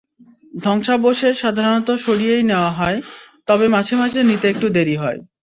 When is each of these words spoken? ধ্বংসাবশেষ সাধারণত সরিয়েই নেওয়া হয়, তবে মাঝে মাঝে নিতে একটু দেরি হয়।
ধ্বংসাবশেষ 0.63 1.33
সাধারণত 1.41 1.89
সরিয়েই 2.05 2.43
নেওয়া 2.43 2.71
হয়, 2.71 2.97
তবে 3.47 3.65
মাঝে 3.67 3.93
মাঝে 3.95 4.19
নিতে 4.23 4.45
একটু 4.49 4.67
দেরি 4.69 4.95
হয়। 4.95 5.19